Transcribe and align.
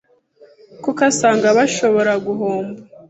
kuko 0.83 0.99
asanga 1.09 1.47
bashobora 1.57 2.13
guhomba. 2.25 2.79